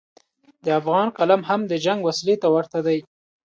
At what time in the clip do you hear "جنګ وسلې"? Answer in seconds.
1.85-2.35